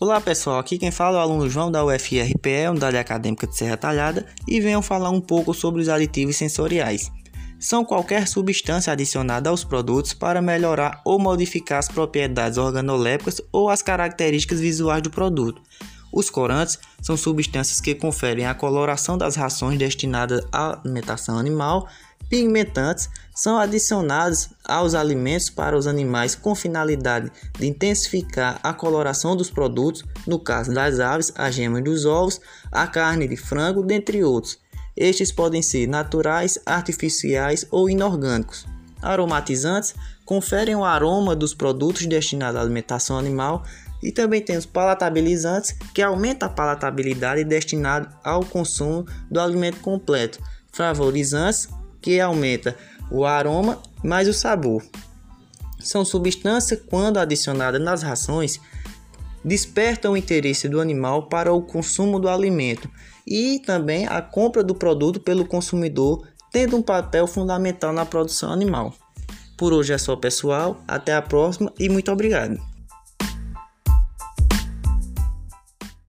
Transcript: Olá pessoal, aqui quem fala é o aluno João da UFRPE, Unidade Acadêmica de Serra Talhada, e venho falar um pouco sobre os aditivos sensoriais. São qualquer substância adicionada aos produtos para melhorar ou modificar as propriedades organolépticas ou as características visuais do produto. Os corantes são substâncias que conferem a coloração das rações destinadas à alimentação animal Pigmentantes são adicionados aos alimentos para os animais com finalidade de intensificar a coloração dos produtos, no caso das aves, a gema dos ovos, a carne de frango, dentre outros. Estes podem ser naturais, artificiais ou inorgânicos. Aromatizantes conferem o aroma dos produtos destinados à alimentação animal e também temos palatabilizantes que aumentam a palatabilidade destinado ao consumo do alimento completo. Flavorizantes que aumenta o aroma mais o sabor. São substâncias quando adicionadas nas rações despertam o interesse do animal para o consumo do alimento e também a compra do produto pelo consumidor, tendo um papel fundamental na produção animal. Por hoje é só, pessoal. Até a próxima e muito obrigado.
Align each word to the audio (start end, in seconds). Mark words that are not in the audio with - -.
Olá 0.00 0.20
pessoal, 0.20 0.60
aqui 0.60 0.78
quem 0.78 0.92
fala 0.92 1.16
é 1.16 1.18
o 1.18 1.22
aluno 1.22 1.50
João 1.50 1.72
da 1.72 1.84
UFRPE, 1.84 2.68
Unidade 2.70 2.96
Acadêmica 2.96 3.48
de 3.48 3.56
Serra 3.56 3.76
Talhada, 3.76 4.24
e 4.46 4.60
venho 4.60 4.80
falar 4.80 5.10
um 5.10 5.20
pouco 5.20 5.52
sobre 5.52 5.82
os 5.82 5.88
aditivos 5.88 6.36
sensoriais. 6.36 7.10
São 7.58 7.84
qualquer 7.84 8.28
substância 8.28 8.92
adicionada 8.92 9.50
aos 9.50 9.64
produtos 9.64 10.14
para 10.14 10.40
melhorar 10.40 11.02
ou 11.04 11.18
modificar 11.18 11.80
as 11.80 11.88
propriedades 11.88 12.58
organolépticas 12.58 13.42
ou 13.50 13.68
as 13.68 13.82
características 13.82 14.60
visuais 14.60 15.02
do 15.02 15.10
produto. 15.10 15.60
Os 16.12 16.30
corantes 16.30 16.78
são 17.02 17.16
substâncias 17.16 17.80
que 17.80 17.92
conferem 17.92 18.46
a 18.46 18.54
coloração 18.54 19.18
das 19.18 19.34
rações 19.34 19.80
destinadas 19.80 20.46
à 20.52 20.78
alimentação 20.78 21.36
animal 21.36 21.88
Pigmentantes 22.28 23.08
são 23.34 23.56
adicionados 23.56 24.50
aos 24.64 24.94
alimentos 24.94 25.48
para 25.48 25.76
os 25.76 25.86
animais 25.86 26.34
com 26.34 26.54
finalidade 26.54 27.32
de 27.58 27.66
intensificar 27.66 28.60
a 28.62 28.74
coloração 28.74 29.34
dos 29.34 29.50
produtos, 29.50 30.04
no 30.26 30.38
caso 30.38 30.72
das 30.72 31.00
aves, 31.00 31.32
a 31.36 31.50
gema 31.50 31.80
dos 31.80 32.04
ovos, 32.04 32.40
a 32.70 32.86
carne 32.86 33.26
de 33.26 33.36
frango, 33.36 33.82
dentre 33.82 34.22
outros. 34.22 34.58
Estes 34.96 35.32
podem 35.32 35.62
ser 35.62 35.86
naturais, 35.86 36.58
artificiais 36.66 37.64
ou 37.70 37.88
inorgânicos. 37.88 38.66
Aromatizantes 39.00 39.94
conferem 40.24 40.74
o 40.74 40.84
aroma 40.84 41.34
dos 41.36 41.54
produtos 41.54 42.04
destinados 42.04 42.58
à 42.58 42.62
alimentação 42.62 43.16
animal 43.16 43.62
e 44.02 44.12
também 44.12 44.42
temos 44.42 44.66
palatabilizantes 44.66 45.74
que 45.94 46.02
aumentam 46.02 46.48
a 46.48 46.52
palatabilidade 46.52 47.44
destinado 47.44 48.08
ao 48.22 48.44
consumo 48.44 49.06
do 49.30 49.40
alimento 49.40 49.80
completo. 49.80 50.40
Flavorizantes 50.72 51.68
que 52.00 52.20
aumenta 52.20 52.76
o 53.10 53.24
aroma 53.24 53.80
mais 54.02 54.28
o 54.28 54.32
sabor. 54.32 54.82
São 55.80 56.04
substâncias 56.04 56.80
quando 56.88 57.18
adicionadas 57.18 57.80
nas 57.80 58.02
rações 58.02 58.60
despertam 59.44 60.12
o 60.12 60.16
interesse 60.16 60.68
do 60.68 60.80
animal 60.80 61.28
para 61.28 61.52
o 61.52 61.62
consumo 61.62 62.18
do 62.18 62.28
alimento 62.28 62.90
e 63.26 63.60
também 63.60 64.06
a 64.06 64.20
compra 64.20 64.64
do 64.64 64.74
produto 64.74 65.20
pelo 65.20 65.46
consumidor, 65.46 66.26
tendo 66.50 66.76
um 66.76 66.82
papel 66.82 67.26
fundamental 67.26 67.92
na 67.92 68.04
produção 68.04 68.52
animal. 68.52 68.94
Por 69.56 69.72
hoje 69.72 69.92
é 69.92 69.98
só, 69.98 70.16
pessoal. 70.16 70.82
Até 70.86 71.14
a 71.14 71.22
próxima 71.22 71.72
e 71.78 71.88
muito 71.88 72.10
obrigado. 72.10 72.67